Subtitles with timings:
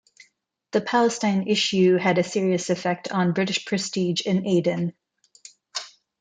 [0.71, 4.93] The Palestine issue had a serious effect on British prestige in Aden.